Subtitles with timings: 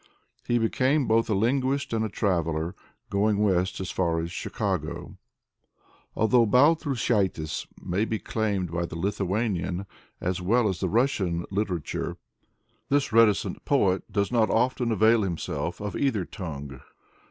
[0.47, 2.73] He became both a linguist and a traveler,
[3.11, 5.19] going west as far as Chicago.
[6.15, 9.85] Although Baltrushaitis may be claimed by the Lithuanian
[10.19, 12.17] as well as the Russian literature,
[12.89, 16.81] this reticent poet does not often avail himself of either tongue.